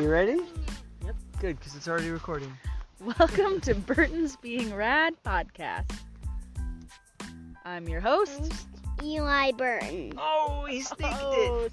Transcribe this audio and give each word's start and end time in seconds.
Are 0.00 0.02
you 0.04 0.08
ready? 0.10 0.40
Yep. 1.04 1.16
Good, 1.40 1.58
because 1.58 1.76
it's 1.76 1.86
already 1.86 2.08
recording. 2.08 2.50
Welcome 3.18 3.60
to 3.60 3.74
Burton's 3.74 4.34
Being 4.34 4.74
Rad 4.74 5.12
podcast. 5.26 5.92
I'm 7.66 7.86
your 7.86 8.00
host. 8.00 8.50
Eli 9.02 9.52
Burton. 9.52 10.14
Oh, 10.16 10.64
he 10.66 10.80
sneaked 10.80 11.02
it. 11.02 11.10
Oh. 11.12 11.68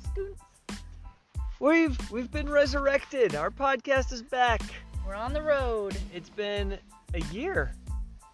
We've 1.62 1.98
we've 2.12 2.30
been 2.30 2.50
resurrected. 2.50 3.34
Our 3.34 3.50
podcast 3.50 4.12
is 4.12 4.24
back. 4.24 4.62
We're 5.08 5.16
on 5.16 5.32
the 5.32 5.42
road. 5.42 5.98
It's 6.14 6.30
been 6.30 6.78
a 7.14 7.22
year, 7.34 7.72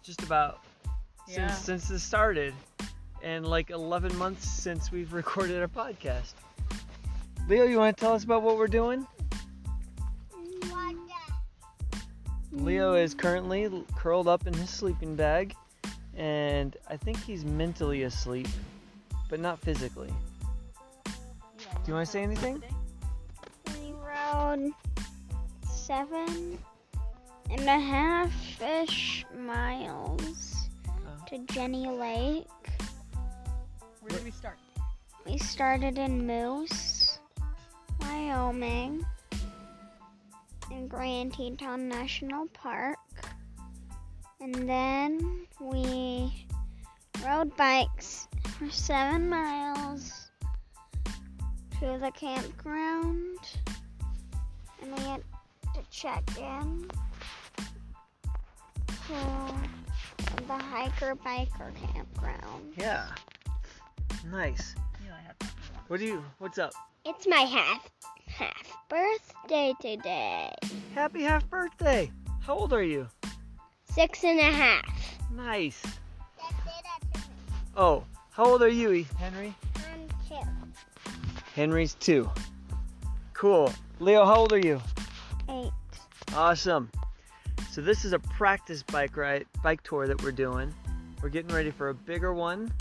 just 0.02 0.24
about, 0.24 0.64
Yeah. 1.28 1.46
since 1.46 1.64
since 1.66 1.88
this 1.88 2.02
started, 2.02 2.52
and 3.22 3.46
like 3.46 3.70
11 3.70 4.18
months 4.18 4.44
since 4.48 4.90
we've 4.90 5.12
recorded 5.12 5.60
our 5.60 5.68
podcast. 5.68 6.32
Leo, 7.48 7.62
you 7.62 7.78
want 7.78 7.96
to 7.96 8.00
tell 8.00 8.12
us 8.14 8.24
about 8.24 8.42
what 8.42 8.56
we're 8.56 8.66
doing? 8.66 9.06
Leo 12.54 12.94
is 12.94 13.14
currently 13.14 13.84
curled 13.96 14.28
up 14.28 14.46
in 14.46 14.54
his 14.54 14.70
sleeping 14.70 15.16
bag, 15.16 15.54
and 16.16 16.76
I 16.88 16.96
think 16.96 17.22
he's 17.22 17.44
mentally 17.44 18.04
asleep, 18.04 18.48
but 19.28 19.40
not 19.40 19.58
physically. 19.58 20.12
Do 21.04 21.88
you 21.88 21.94
want 21.94 22.06
to 22.06 22.10
say 22.12 22.22
anything? 22.22 22.62
We 23.80 23.92
rode 23.92 24.70
seven 25.68 26.58
and 27.50 27.60
a 27.62 27.78
half 27.78 28.32
ish 28.62 29.26
miles 29.36 30.68
Oh. 30.88 31.24
to 31.28 31.38
Jenny 31.52 31.88
Lake. 31.88 32.46
Where 34.00 34.10
did 34.10 34.24
we 34.24 34.30
start? 34.30 34.58
We 35.26 35.38
started 35.38 35.98
in 35.98 36.26
Moose, 36.26 37.18
Wyoming, 38.00 39.04
in 40.74 40.88
Grand 40.88 41.32
Teton 41.32 41.88
National 41.88 42.46
Park. 42.48 42.98
And 44.40 44.68
then 44.68 45.46
we 45.60 46.46
rode 47.24 47.56
bikes 47.56 48.28
for 48.58 48.68
seven 48.70 49.28
miles 49.28 50.30
to 51.80 51.98
the 52.00 52.10
campground. 52.14 53.38
And 54.82 54.92
we 54.92 55.02
had 55.04 55.22
to 55.74 55.80
check 55.90 56.22
in 56.38 56.90
to 58.86 60.44
the 60.46 60.54
hiker 60.54 61.14
biker 61.14 61.72
campground. 61.92 62.74
Yeah. 62.76 63.06
Nice. 64.30 64.74
What 65.88 66.00
do 66.00 66.06
you? 66.06 66.24
What's 66.38 66.58
up? 66.58 66.72
It's 67.04 67.26
my 67.26 67.40
half 67.40 67.90
half 68.36 68.76
birthday 68.88 69.72
today. 69.80 70.52
Happy 70.94 71.22
half 71.22 71.48
birthday. 71.48 72.10
How 72.40 72.54
old 72.54 72.72
are 72.72 72.82
you? 72.82 73.06
Six 73.84 74.24
and 74.24 74.40
a 74.40 74.50
half. 74.50 75.18
Nice. 75.32 75.80
Oh, 77.76 78.04
how 78.32 78.44
old 78.44 78.62
are 78.62 78.68
you, 78.68 79.04
Henry? 79.18 79.54
I'm 79.76 80.08
two. 80.28 80.48
Henry's 81.54 81.94
two. 81.94 82.28
Cool. 83.34 83.72
Leo, 84.00 84.24
how 84.24 84.36
old 84.36 84.52
are 84.52 84.58
you? 84.58 84.80
Eight. 85.48 85.70
Awesome. 86.34 86.90
So 87.70 87.80
this 87.80 88.04
is 88.04 88.12
a 88.12 88.18
practice 88.18 88.82
bike 88.82 89.16
ride, 89.16 89.46
bike 89.62 89.82
tour 89.84 90.08
that 90.08 90.20
we're 90.22 90.32
doing. 90.32 90.74
We're 91.22 91.28
getting 91.28 91.54
ready 91.54 91.70
for 91.70 91.90
a 91.90 91.94
bigger 91.94 92.34
one, 92.34 92.72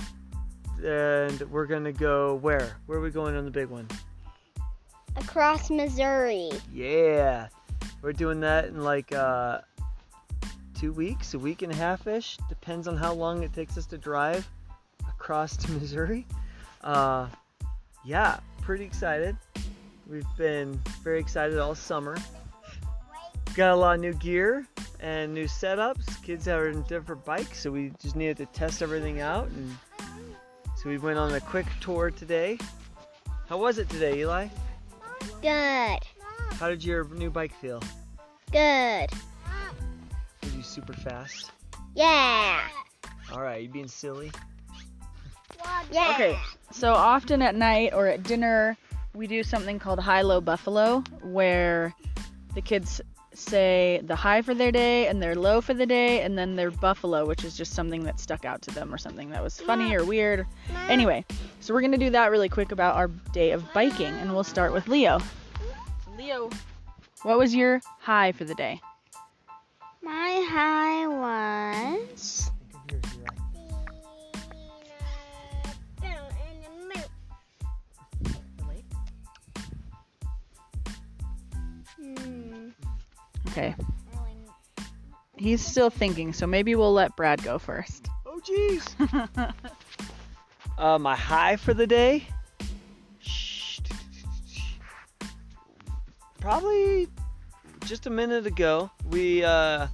and 0.84 1.40
we're 1.52 1.68
gonna 1.68 1.94
go 1.94 2.36
where? 2.36 2.78
Where 2.88 2.98
are 2.98 3.02
we 3.02 3.12
going 3.12 3.36
on 3.36 3.46
the 3.46 3.52
big 3.52 3.68
one? 3.68 3.88
Across 5.16 5.70
Missouri. 5.70 6.50
Yeah, 6.74 7.48
we're 8.02 8.14
doing 8.14 8.40
that 8.42 8.66
in 8.66 8.84
like 8.84 9.14
uh, 9.14 9.62
two 10.74 10.92
weeks, 10.92 11.34
a 11.34 11.40
week 11.40 11.62
and 11.62 11.72
a 11.72 11.76
half 11.76 12.08
ish. 12.08 12.38
Depends 12.50 12.88
on 12.88 12.98
how 12.98 13.14
long 13.14 13.44
it 13.44 13.54
takes 13.54 13.78
us 13.78 13.86
to 13.88 13.98
drive 13.98 14.48
across 15.08 15.56
to 15.58 15.72
Missouri. 15.72 16.26
Uh, 16.84 17.28
yeah, 18.04 18.40
pretty 18.62 18.84
excited. 18.84 19.38
We've 20.10 20.26
been 20.38 20.82
very 21.04 21.20
excited 21.20 21.58
all 21.58 21.76
summer. 21.76 22.18
Got 23.56 23.72
a 23.72 23.76
lot 23.76 23.96
of 23.96 24.02
new 24.02 24.14
gear 24.14 24.68
and 25.00 25.34
new 25.34 25.46
setups. 25.46 26.22
Kids 26.24 26.48
are 26.48 26.70
in 26.70 26.82
different 26.84 27.24
bikes, 27.24 27.60
so 27.60 27.72
we 27.72 27.92
just 28.02 28.16
needed 28.16 28.38
to 28.38 28.46
test 28.48 28.82
everything 28.82 29.22
out. 29.22 29.48
And 29.48 29.78
so 30.76 30.90
we 30.90 30.98
went 30.98 31.18
on 31.18 31.34
a 31.34 31.40
quick 31.40 31.68
tour 31.80 32.12
today. 32.12 32.58
How 33.48 33.58
was 33.58 33.78
it 33.78 33.88
today, 33.90 34.20
Eli? 34.20 34.48
Good. 35.44 36.00
How 36.58 36.70
did 36.70 36.86
your 36.86 37.04
new 37.10 37.30
bike 37.30 37.54
feel? 37.54 37.84
Good. 38.54 39.12
Were 40.42 40.50
you 40.56 40.64
super 40.64 40.94
fast? 40.94 41.52
Yeah. 41.96 42.66
All 43.30 43.42
right, 43.42 43.62
you 43.62 43.68
being 43.68 43.90
silly? 43.90 44.32
Yeah. 45.92 46.12
Okay, 46.14 46.40
so 46.72 46.94
often 46.94 47.42
at 47.42 47.56
night 47.56 47.94
or 47.94 48.08
at 48.08 48.24
dinner, 48.24 48.78
we 49.14 49.28
do 49.28 49.44
something 49.44 49.80
called 49.80 50.00
high 50.00 50.22
low 50.22 50.40
buffalo, 50.40 51.04
where 51.22 51.94
the 52.56 52.62
kids 52.62 53.02
say 53.38 54.02
the 54.04 54.16
high 54.16 54.42
for 54.42 54.54
their 54.54 54.72
day 54.72 55.08
and 55.08 55.22
their 55.22 55.36
low 55.36 55.62
for 55.62 55.74
the 55.74 55.86
day, 55.86 56.22
and 56.22 56.38
then 56.38 56.56
their 56.56 56.72
buffalo, 56.72 57.26
which 57.26 57.44
is 57.44 57.56
just 57.56 57.74
something 57.74 58.04
that 58.04 58.20
stuck 58.20 58.46
out 58.46 58.62
to 58.64 58.72
them 58.72 58.94
or 58.94 58.98
something 58.98 59.30
that 59.30 59.44
was 59.44 59.60
funny 59.60 59.96
or 59.96 60.06
weird. 60.06 60.46
Anyway, 60.88 61.26
so 61.60 61.74
we're 61.74 61.82
gonna 61.82 61.98
do 61.98 62.10
that 62.10 62.32
really 62.32 62.50
quick 62.50 62.72
about 62.72 62.96
our 62.96 63.08
day 63.34 63.52
of 63.52 63.72
biking, 63.74 64.06
and 64.06 64.34
we'll 64.34 64.44
start 64.44 64.74
with 64.74 64.88
Leo. 64.88 65.20
Leo, 66.18 66.50
what 67.24 67.38
was 67.38 67.56
your 67.56 67.82
high 68.00 68.32
for 68.32 68.44
the 68.44 68.56
day? 68.56 68.82
My 70.02 70.46
high 70.50 71.08
was. 71.08 72.50
Hmm. 81.98 82.33
Okay, 83.54 83.76
he's 85.38 85.64
still 85.64 85.92
thinking, 85.92 86.34
so 86.34 86.48
maybe 86.48 86.74
we'll 86.74 86.92
let 86.92 87.16
Brad 87.16 87.44
go 87.44 87.60
first. 87.60 88.08
Oh, 88.26 88.42
jeez. 88.44 89.54
uh, 90.80 90.98
my 90.98 91.16
high 91.16 91.58
for 91.58 91.76
the 91.76 91.86
day? 91.86 92.26
Probably 96.42 97.08
just 97.86 98.08
a 98.08 98.10
minute 98.10 98.48
ago. 98.48 98.90
We 99.12 99.44
uh, 99.44 99.86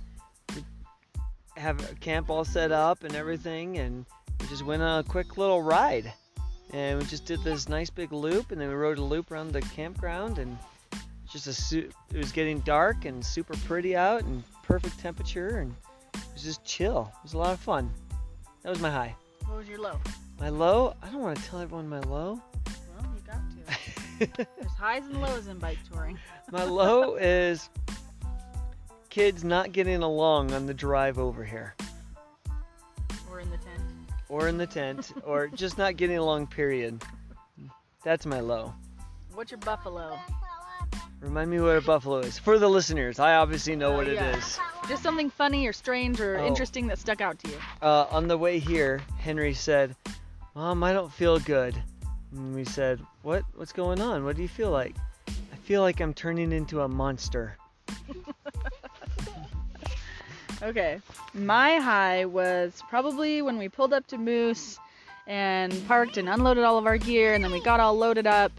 have 1.57 1.91
a 1.91 1.95
camp 1.95 2.29
all 2.29 2.45
set 2.45 2.71
up 2.71 3.03
and 3.03 3.13
everything, 3.13 3.77
and 3.79 4.05
we 4.39 4.47
just 4.47 4.63
went 4.63 4.81
on 4.81 5.01
a 5.01 5.03
quick 5.03 5.35
little 5.35 5.61
ride. 5.61 6.13
And 6.71 6.97
we 6.97 7.05
just 7.07 7.25
did 7.25 7.43
this 7.43 7.67
nice 7.67 7.89
big 7.89 8.13
loop, 8.13 8.53
and 8.53 8.61
then 8.61 8.69
we 8.69 8.75
rode 8.75 8.99
a 8.99 9.03
loop 9.03 9.31
around 9.31 9.51
the 9.51 9.59
campground, 9.61 10.39
and 10.39 10.57
just 11.31 11.47
a 11.47 11.53
su- 11.53 11.90
it 12.13 12.17
was 12.17 12.31
getting 12.31 12.59
dark 12.62 13.06
and 13.06 13.25
super 13.25 13.56
pretty 13.66 13.95
out, 13.95 14.23
and 14.23 14.44
perfect 14.63 15.00
temperature, 15.00 15.59
and 15.59 15.75
it 16.16 16.22
was 16.34 16.44
just 16.44 16.63
chill. 16.63 17.12
It 17.19 17.23
was 17.23 17.34
a 17.34 17.38
lot 17.38 17.53
of 17.53 17.59
fun. 17.59 17.91
That 18.63 18.69
was 18.69 18.79
my 18.81 18.90
high. 18.91 19.16
What 19.47 19.57
was 19.57 19.68
your 19.68 19.79
low? 19.79 20.00
My 20.39 20.50
low? 20.50 20.95
I 21.01 21.09
don't 21.09 21.22
want 21.22 21.38
to 21.38 21.44
tell 21.45 21.59
everyone 21.59 21.88
my 21.89 22.00
low. 22.01 22.41
Well, 22.97 23.13
you 23.16 23.22
got 23.25 23.39
to. 24.28 24.28
There's 24.59 24.72
highs 24.78 25.03
and 25.06 25.22
lows 25.22 25.47
in 25.47 25.59
bike 25.59 25.78
touring. 25.91 26.18
my 26.51 26.63
low 26.63 27.16
is 27.16 27.69
kids 29.09 29.44
not 29.44 29.72
getting 29.72 30.01
along 30.03 30.53
on 30.53 30.66
the 30.66 30.73
drive 30.73 31.18
over 31.19 31.44
here, 31.44 31.75
Or 33.31 33.39
in 33.39 33.50
the 33.50 33.57
tent. 33.57 33.81
or 34.29 34.47
in 34.47 34.57
the 34.57 34.68
tent, 34.68 35.12
or 35.25 35.48
just 35.53 35.77
not 35.77 35.95
getting 35.98 36.18
along. 36.18 36.48
Period. 36.48 37.01
That's 38.03 38.25
my 38.25 38.39
low. 38.39 38.74
What's 39.33 39.51
your 39.51 39.57
buffalo? 39.59 40.18
Remind 41.21 41.51
me 41.51 41.60
what 41.60 41.75
a 41.75 41.81
buffalo 41.81 42.19
is 42.19 42.39
for 42.39 42.57
the 42.60 42.69
listeners. 42.69 43.19
I 43.19 43.36
obviously 43.36 43.75
know 43.75 43.94
Uh, 43.94 43.98
what 43.98 44.07
yeah. 44.07 44.30
it 44.31 44.38
is. 44.38 44.60
Just 44.88 45.04
something 45.04 45.30
funny 45.30 45.68
or 45.68 45.74
strange 45.74 46.21
or 46.21 46.38
Oh. 46.39 46.45
interesting 46.48 46.88
that 46.88 46.98
stuck 46.98 47.19
out 47.21 47.38
to 47.39 47.50
you. 47.51 47.57
Uh, 47.81 48.06
on 48.10 48.27
the 48.27 48.38
way 48.38 48.57
here, 48.60 49.01
Henry 49.18 49.54
said, 49.54 49.95
"Mom, 50.56 50.81
I 50.83 50.94
don't 50.94 51.12
feel 51.12 51.38
good." 51.39 51.75
And 52.31 52.56
we 52.56 52.63
said, 52.63 53.00
"What? 53.24 53.44
What's 53.56 53.74
going 53.74 54.00
on? 54.00 54.24
What 54.24 54.38
do 54.38 54.42
you 54.42 54.48
feel 54.48 54.71
like?" 54.71 54.95
I 55.27 55.56
feel 55.63 55.81
like 55.81 56.00
I'm 56.00 56.13
turning 56.13 56.51
into 56.51 56.81
a 56.81 56.88
monster. 56.88 57.57
Okay. 60.62 61.00
My 61.33 61.77
high 61.77 62.25
was 62.25 62.83
probably 62.89 63.42
when 63.42 63.57
we 63.57 63.69
pulled 63.69 63.94
up 63.94 64.06
to 64.07 64.18
Moose 64.18 64.77
and 65.25 65.72
parked 65.88 66.18
and 66.18 66.27
unloaded 66.27 66.65
all 66.65 66.77
of 66.77 66.86
our 66.86 66.98
gear 66.98 67.33
and 67.33 67.42
then 67.42 67.51
we 67.54 67.62
got 67.63 67.80
all 67.80 67.95
loaded 67.95 68.27
up 68.27 68.51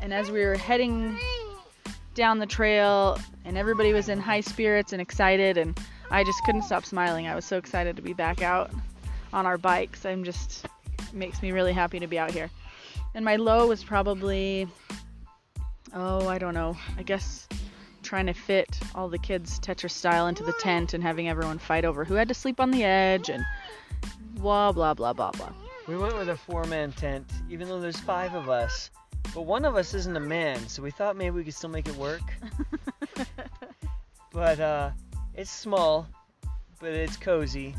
and 0.00 0.14
as 0.14 0.30
we 0.30 0.42
were 0.46 0.56
heading 0.56 1.14
down 2.14 2.38
the 2.38 2.46
trail 2.46 3.18
and 3.44 3.56
everybody 3.56 3.92
was 3.92 4.08
in 4.08 4.18
high 4.18 4.40
spirits 4.40 4.92
and 4.92 5.00
excited 5.00 5.56
and 5.56 5.78
I 6.10 6.24
just 6.24 6.44
couldn't 6.44 6.62
stop 6.62 6.84
smiling. 6.84 7.26
I 7.26 7.34
was 7.34 7.44
so 7.44 7.56
excited 7.56 7.96
to 7.96 8.02
be 8.02 8.12
back 8.12 8.42
out 8.42 8.70
on 9.32 9.46
our 9.46 9.58
bikes. 9.58 10.04
I'm 10.04 10.24
just 10.24 10.66
makes 11.12 11.42
me 11.42 11.52
really 11.52 11.72
happy 11.72 11.98
to 11.98 12.06
be 12.06 12.18
out 12.18 12.30
here. 12.30 12.50
And 13.14 13.24
my 13.24 13.36
low 13.36 13.66
was 13.66 13.82
probably 13.82 14.68
oh, 15.94 16.28
I 16.28 16.38
don't 16.38 16.54
know. 16.54 16.76
I 16.96 17.02
guess 17.02 17.48
trying 18.02 18.26
to 18.26 18.34
fit 18.34 18.78
all 18.94 19.08
the 19.08 19.18
kids 19.18 19.58
Tetris 19.60 19.92
style 19.92 20.26
into 20.26 20.42
the 20.42 20.52
tent 20.54 20.92
and 20.92 21.02
having 21.02 21.28
everyone 21.28 21.58
fight 21.58 21.84
over 21.84 22.04
who 22.04 22.14
had 22.14 22.28
to 22.28 22.34
sleep 22.34 22.60
on 22.60 22.70
the 22.70 22.84
edge 22.84 23.28
and 23.28 23.44
blah 24.34 24.72
blah 24.72 24.94
blah 24.94 25.12
blah 25.12 25.30
blah. 25.30 25.52
We 25.88 25.96
went 25.96 26.16
with 26.16 26.28
a 26.28 26.36
four-man 26.36 26.92
tent, 26.92 27.26
even 27.50 27.68
though 27.68 27.80
there's 27.80 27.98
five 27.98 28.34
of 28.34 28.48
us. 28.48 28.90
But 29.34 29.42
one 29.42 29.64
of 29.64 29.76
us 29.76 29.94
isn't 29.94 30.16
a 30.16 30.20
man, 30.20 30.68
so 30.68 30.82
we 30.82 30.90
thought 30.90 31.16
maybe 31.16 31.36
we 31.36 31.44
could 31.44 31.54
still 31.54 31.70
make 31.70 31.88
it 31.88 31.96
work. 31.96 32.22
But 34.32 34.60
uh, 34.60 34.90
it's 35.34 35.50
small, 35.50 36.06
but 36.80 36.90
it's 36.92 37.18
cozy, 37.18 37.74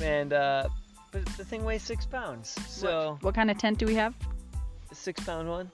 and 0.00 0.32
uh, 0.32 0.68
but 1.10 1.26
the 1.36 1.44
thing 1.44 1.64
weighs 1.64 1.82
six 1.82 2.06
pounds. 2.06 2.54
So 2.68 3.18
What 3.22 3.34
kind 3.34 3.50
of 3.50 3.58
tent 3.58 3.78
do 3.78 3.86
we 3.86 3.96
have? 3.96 4.14
a 4.92 4.94
six-pound 4.94 5.48
one. 5.48 5.70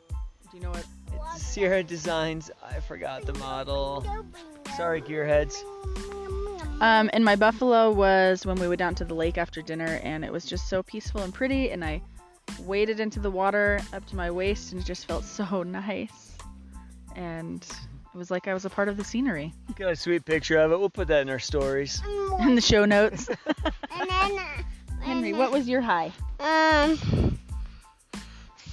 Do 0.51 0.57
you 0.57 0.63
know 0.63 0.71
what? 0.71 0.87
It's 1.35 1.43
Sierra 1.43 1.83
Designs. 1.83 2.51
I 2.65 2.81
forgot 2.81 3.27
the 3.27 3.35
model. 3.35 4.05
Sorry, 4.77 5.01
gearheads. 5.03 5.55
Um, 6.81 7.09
and 7.13 7.25
my 7.25 7.37
buffalo 7.37 7.91
was 7.91 8.45
when 8.45 8.57
we 8.59 8.69
went 8.69 8.79
down 8.79 8.95
to 8.97 9.05
the 9.05 9.15
lake 9.15 9.39
after 9.39 9.61
dinner, 9.63 10.01
and 10.03 10.25
it 10.25 10.33
was 10.33 10.45
just 10.47 10.69
so 10.69 10.83
peaceful 10.83 11.23
and 11.23 11.33
pretty. 11.33 11.71
And 11.71 11.83
I 11.85 12.01
waded 12.61 13.01
into 13.01 13.21
the 13.21 13.31
water 13.31 13.81
up 13.93 14.05
to 14.07 14.17
my 14.17 14.31
waist, 14.31 14.73
and 14.73 14.81
it 14.81 14.85
just 14.85 15.07
felt 15.07 15.25
so 15.39 15.63
nice. 15.63 16.33
And 17.15 17.63
it 17.63 18.19
was 18.19 18.31
like 18.31 18.49
I 18.49 18.55
was 18.55 18.65
a 18.65 18.71
part 18.71 18.89
of 18.89 18.97
the 18.97 19.05
scenery. 19.05 19.53
Got 19.77 19.93
a 19.93 19.97
sweet 19.97 20.25
picture 20.25 20.59
of 20.59 20.73
it. 20.73 20.79
We'll 20.79 20.91
put 20.91 21.09
that 21.09 21.23
in 21.23 21.29
our 21.31 21.39
stories. 21.39 22.03
In 22.41 22.55
the 22.55 22.61
show 22.61 22.85
notes, 22.85 23.29
And 23.99 24.11
then, 24.11 24.39
uh, 24.39 24.45
Henry, 25.03 25.31
and 25.31 25.39
what 25.39 25.51
was 25.53 25.69
your 25.69 25.81
high? 25.81 26.13
Um, 26.41 27.39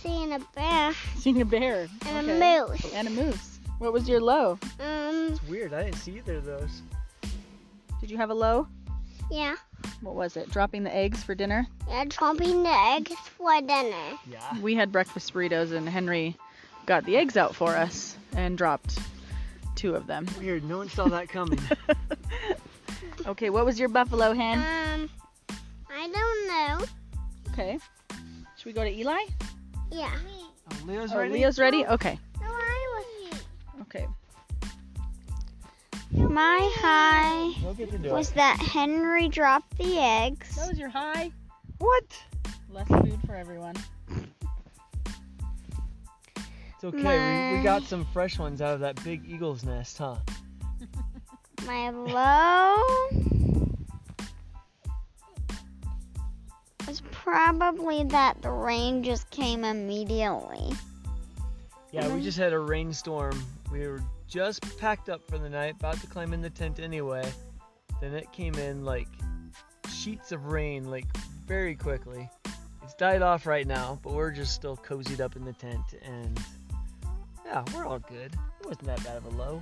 seeing 0.01 0.33
a 0.33 0.39
bear 0.55 0.93
Seeing 1.17 1.41
a 1.41 1.45
bear 1.45 1.87
and 2.07 2.29
Okay. 2.29 2.37
a 2.61 2.67
moose. 2.67 2.93
and 2.93 3.07
a 3.07 3.11
moose. 3.11 3.59
What 3.79 3.93
was 3.93 4.07
your 4.07 4.19
low? 4.21 4.59
Um, 4.79 5.29
It's 5.31 5.43
weird. 5.47 5.73
I 5.73 5.83
didn't 5.85 5.97
see 5.97 6.17
either 6.17 6.35
of 6.37 6.45
those. 6.45 6.81
Did 8.01 8.11
you 8.11 8.17
have 8.17 8.29
a 8.29 8.33
low? 8.33 8.67
yeah, 9.31 9.55
What 10.03 10.15
was 10.15 10.37
it? 10.37 10.51
Dropping 10.51 10.83
the 10.83 10.93
eggs 10.95 11.23
for 11.23 11.33
dinner? 11.33 11.65
yeah, 11.89 12.03
dropping 12.07 12.61
the 12.63 12.69
eggs 12.69 13.13
for 13.37 13.59
dinner. 13.61 14.17
Yeah. 14.29 14.59
We 14.61 14.75
had 14.75 14.91
breakfast 14.91 15.33
burritos, 15.33 15.71
and 15.71 15.87
Henry 15.89 16.37
got 16.85 17.05
the 17.05 17.15
eggs 17.17 17.37
out 17.37 17.55
for 17.55 17.69
us 17.75 18.15
and 18.35 18.57
dropped 18.57 18.99
two 19.75 19.95
of 19.95 20.05
them. 20.05 20.27
Weird. 20.39 20.63
No 20.65 20.77
one 20.77 20.89
saw 20.89 21.07
that 21.07 21.29
coming. 21.29 21.59
Okay, 23.25 23.49
what 23.49 23.63
was 23.65 23.79
your 23.79 23.87
buffalo 23.87 24.33
hen? 24.33 24.57
Um, 24.57 25.09
I 25.89 26.09
don't 26.09 26.47
know. 26.79 26.85
Okay. 27.53 27.79
Should 28.57 28.65
we 28.65 28.73
go 28.73 28.83
to 28.83 28.89
Eli? 28.91 29.19
Yeah. 29.91 30.11
Oh, 30.69 30.77
Leo's 30.85 31.13
Oh, 31.13 31.19
ready. 31.19 31.33
Leo's 31.35 31.57
ready? 31.57 31.85
Okay. 31.85 32.19
My 36.33 36.73
high 36.77 37.53
We'll 37.63 37.75
get 37.75 37.91
to 37.91 37.99
do 37.99 38.09
was 38.09 38.31
that 38.31 38.57
Henry 38.57 39.29
dropped 39.29 39.77
the 39.77 39.99
eggs. 39.99 40.55
That 40.55 40.67
was 40.67 40.79
your 40.79 40.89
high. 40.89 41.31
What? 41.77 42.05
Less 42.71 42.87
food 42.87 43.19
for 43.27 43.35
everyone. 43.35 43.75
It's 46.35 46.83
okay. 46.83 47.51
We, 47.51 47.57
we 47.57 47.63
got 47.63 47.83
some 47.83 48.03
fresh 48.13 48.39
ones 48.39 48.63
out 48.63 48.73
of 48.73 48.79
that 48.79 49.03
big 49.03 49.29
eagle's 49.29 49.63
nest, 49.63 49.99
huh? 49.99 50.15
My 51.67 51.91
low 51.91 52.83
was 56.87 57.03
probably 57.11 58.05
that 58.05 58.41
the 58.41 58.49
rain 58.49 59.03
just 59.03 59.29
came 59.29 59.63
immediately. 59.63 60.71
Yeah, 61.91 62.11
we 62.11 62.23
just 62.23 62.39
had 62.39 62.53
a 62.53 62.59
rainstorm. 62.59 63.39
We 63.71 63.87
were 63.87 64.01
just 64.33 64.79
packed 64.79 65.09
up 65.09 65.21
for 65.29 65.37
the 65.37 65.49
night, 65.49 65.75
about 65.79 66.01
to 66.01 66.07
climb 66.07 66.33
in 66.33 66.41
the 66.41 66.49
tent 66.49 66.79
anyway. 66.79 67.23
Then 68.01 68.15
it 68.15 68.31
came 68.31 68.55
in 68.55 68.83
like 68.83 69.07
sheets 69.93 70.31
of 70.31 70.47
rain, 70.47 70.89
like 70.89 71.05
very 71.45 71.75
quickly. 71.75 72.27
It's 72.81 72.95
died 72.95 73.21
off 73.21 73.45
right 73.45 73.67
now, 73.67 73.99
but 74.01 74.13
we're 74.13 74.31
just 74.31 74.55
still 74.55 74.75
cozied 74.75 75.19
up 75.19 75.35
in 75.35 75.45
the 75.45 75.53
tent, 75.53 75.83
and 76.03 76.39
yeah, 77.45 77.63
we're 77.75 77.85
all 77.85 77.99
good. 77.99 78.33
It 78.59 78.65
wasn't 78.65 78.87
that 78.87 79.03
bad 79.03 79.17
of 79.17 79.25
a 79.25 79.29
low. 79.29 79.61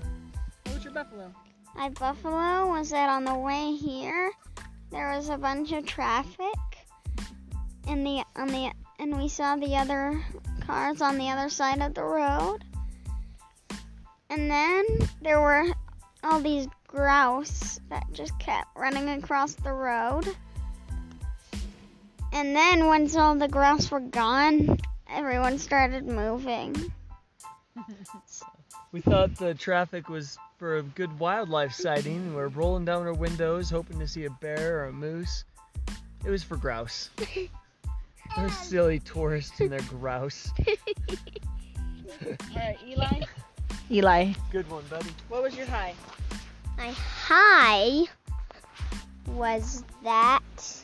What 0.64 0.76
was 0.76 0.84
your 0.86 0.94
buffalo? 0.94 1.34
My 1.76 1.90
buffalo 1.90 2.70
was 2.70 2.92
that 2.92 3.10
on 3.10 3.26
the 3.26 3.36
way 3.36 3.76
here 3.76 4.32
there 4.90 5.12
was 5.12 5.30
a 5.30 5.38
bunch 5.38 5.74
of 5.74 5.86
traffic 5.86 6.58
in 7.88 8.06
the 8.06 8.24
on 8.38 8.48
the 8.48 8.72
and 9.00 9.18
we 9.18 9.28
saw 9.28 9.58
the 9.58 9.76
other 9.76 10.24
cars 10.62 11.02
on 11.02 11.18
the 11.18 11.30
other 11.30 11.50
side 11.50 11.82
of 11.82 11.94
the 11.94 12.04
road. 12.04 12.64
And 14.32 14.50
then 14.50 14.86
there 15.22 15.42
were 15.42 15.66
all 16.24 16.40
these 16.40 16.66
grouse 16.88 17.82
that 17.90 18.06
just 18.14 18.38
kept 18.40 18.70
running 18.78 19.10
across 19.10 19.56
the 19.56 19.74
road. 19.74 20.26
And 22.32 22.56
then 22.56 22.86
once 22.86 23.18
all 23.18 23.36
the 23.36 23.50
grouse 23.50 23.92
were 23.92 24.00
gone, 24.00 24.80
everyone 25.10 25.60
started 25.60 26.08
moving. 26.08 26.92
We 28.94 29.00
thought 29.00 29.38
the 29.38 29.54
traffic 29.54 30.10
was 30.10 30.38
for 30.58 30.76
a 30.76 30.84
good 30.84 31.18
wildlife 31.18 31.72
sighting. 31.72 32.36
We're 32.36 32.50
rolling 32.50 32.84
down 32.84 33.08
our 33.08 33.14
windows, 33.14 33.70
hoping 33.70 34.00
to 34.00 34.08
see 34.08 34.26
a 34.26 34.30
bear 34.30 34.80
or 34.80 34.88
a 34.88 34.92
moose. 34.92 35.46
It 36.26 36.30
was 36.30 36.44
for 36.44 36.58
grouse. 36.58 37.10
Those 38.38 38.58
silly 38.58 39.00
tourists 39.00 39.62
and 39.62 39.72
their 39.72 39.80
grouse. 39.80 40.52
All 40.68 42.36
right, 42.54 42.78
Eli. 42.86 43.22
Eli, 43.92 44.32
Good 44.54 44.70
one, 44.72 44.84
buddy. 44.90 45.10
what 45.28 45.44
was 45.44 45.56
your 45.58 45.66
high? 45.66 45.94
My 46.78 46.92
high 46.96 48.06
was 49.28 49.84
that 50.04 50.84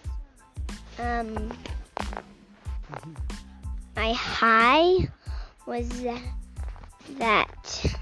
um 1.00 1.52
my 3.96 4.12
high 4.12 5.08
was 5.66 5.88
that 7.18 7.96